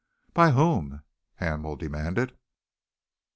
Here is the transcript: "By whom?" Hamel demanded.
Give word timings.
"By 0.33 0.49
whom?" 0.49 1.03
Hamel 1.35 1.75
demanded. 1.75 2.35